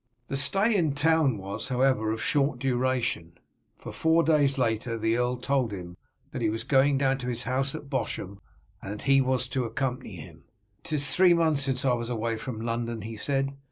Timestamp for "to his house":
7.19-7.75